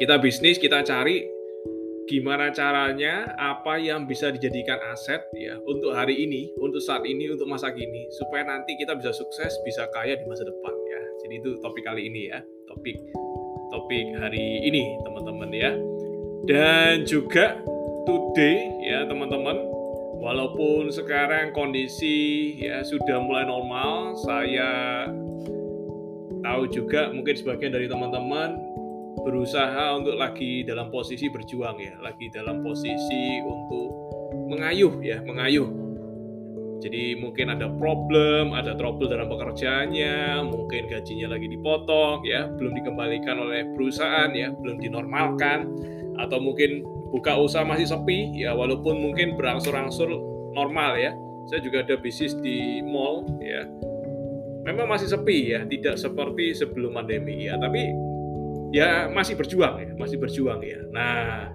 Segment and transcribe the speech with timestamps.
[0.00, 1.28] kita bisnis kita cari
[2.08, 7.44] gimana caranya apa yang bisa dijadikan aset ya untuk hari ini untuk saat ini untuk
[7.44, 11.00] masa kini supaya nanti kita bisa sukses bisa kaya di masa depan ya.
[11.20, 12.40] Jadi itu topik kali ini ya.
[12.64, 12.96] Topik
[13.68, 15.76] topik hari ini teman-teman ya.
[16.48, 17.60] Dan juga
[18.08, 19.68] today ya teman-teman
[20.16, 25.04] walaupun sekarang kondisi ya sudah mulai normal saya
[26.40, 28.79] tahu juga mungkin sebagian dari teman-teman
[29.18, 33.88] berusaha untuk lagi dalam posisi berjuang ya, lagi dalam posisi untuk
[34.50, 35.68] mengayuh ya, mengayuh.
[36.80, 43.36] Jadi mungkin ada problem, ada trouble dalam pekerjaannya, mungkin gajinya lagi dipotong ya, belum dikembalikan
[43.36, 45.68] oleh perusahaan ya, belum dinormalkan
[46.16, 46.80] atau mungkin
[47.12, 50.08] buka usaha masih sepi ya walaupun mungkin berangsur-angsur
[50.56, 51.12] normal ya.
[51.52, 53.68] Saya juga ada bisnis di mall ya.
[54.64, 57.92] Memang masih sepi ya, tidak seperti sebelum pandemi ya, tapi
[58.70, 60.80] ya masih berjuang ya, masih berjuang ya.
[60.94, 61.50] Nah,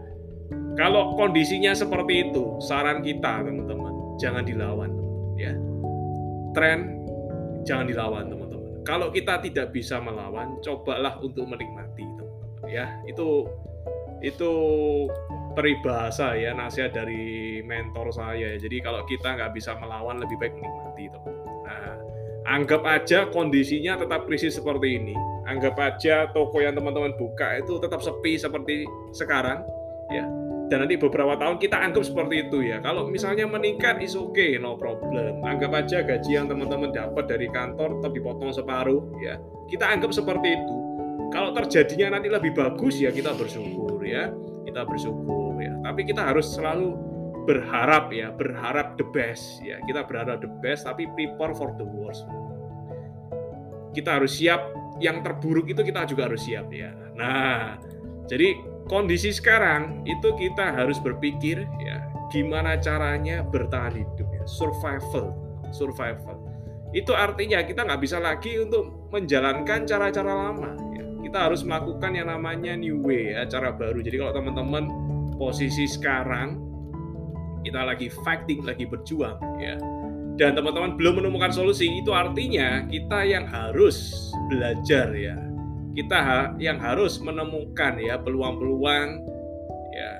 [0.76, 4.92] kalau kondisinya seperti itu, saran kita teman-teman, jangan dilawan
[5.40, 5.56] ya.
[6.56, 7.04] Tren
[7.64, 8.84] jangan dilawan teman-teman.
[8.86, 12.86] Kalau kita tidak bisa melawan, cobalah untuk menikmati teman-teman ya.
[13.10, 13.50] Itu
[14.24, 14.52] itu
[15.56, 18.60] peribahasa ya nasihat dari mentor saya.
[18.60, 21.56] Jadi kalau kita nggak bisa melawan, lebih baik menikmati teman-teman.
[21.66, 21.96] Nah,
[22.46, 25.16] anggap aja kondisinya tetap krisis seperti ini.
[25.46, 29.62] Anggap aja toko yang teman-teman buka itu tetap sepi seperti sekarang
[30.14, 30.26] ya.
[30.66, 32.82] Dan nanti beberapa tahun kita anggap seperti itu ya.
[32.82, 35.46] Kalau misalnya meningkat is okay no problem.
[35.46, 39.38] Anggap aja gaji yang teman-teman dapat dari kantor tetap dipotong separuh ya.
[39.70, 40.76] Kita anggap seperti itu.
[41.30, 44.34] Kalau terjadinya nanti lebih bagus ya kita bersyukur ya.
[44.66, 45.74] Kita bersyukur ya.
[45.86, 46.98] Tapi kita harus selalu
[47.46, 48.34] berharap ya.
[48.34, 49.78] Berharap the best ya.
[49.86, 52.26] Kita berharap the best tapi prepare for the worst
[53.96, 54.62] kita harus siap
[55.00, 56.92] yang terburuk itu kita juga harus siap ya.
[57.16, 57.80] Nah,
[58.28, 58.56] jadi
[58.92, 61.98] kondisi sekarang itu kita harus berpikir ya
[62.30, 65.36] gimana caranya bertahan hidup ya, survival,
[65.72, 66.36] survival.
[66.96, 70.76] Itu artinya kita nggak bisa lagi untuk menjalankan cara-cara lama.
[70.96, 71.06] Ya.
[71.28, 74.00] Kita harus melakukan yang namanya new way ya, cara baru.
[74.00, 74.84] Jadi kalau teman-teman
[75.36, 76.60] posisi sekarang
[77.68, 79.76] kita lagi fighting, lagi berjuang ya
[80.36, 85.38] dan teman-teman belum menemukan solusi, itu artinya kita yang harus belajar ya.
[85.96, 89.08] Kita yang harus menemukan ya peluang-peluang
[89.96, 90.14] ya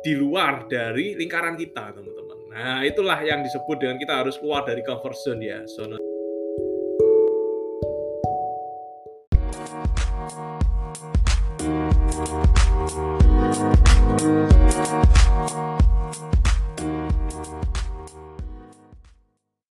[0.00, 2.38] di luar dari lingkaran kita, teman-teman.
[2.48, 6.13] Nah, itulah yang disebut dengan kita harus keluar dari comfort zone ya, zona